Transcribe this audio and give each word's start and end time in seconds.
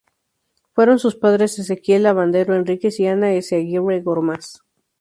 Fueron 0.73 0.97
sus 0.97 1.15
padres 1.15 1.59
Exequiel 1.59 2.01
Lavandero 2.01 2.55
Enríquez 2.55 2.99
y 2.99 3.05
Ana 3.05 3.33
Eyzaguirre 3.33 4.01
Gormaz. 4.01 4.63